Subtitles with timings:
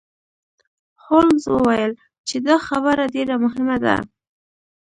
[1.03, 1.91] هولمز وویل
[2.27, 3.95] چې دا خبره ډیره مهمه ده.